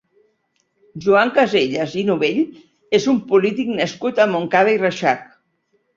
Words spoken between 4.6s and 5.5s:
i Reixac.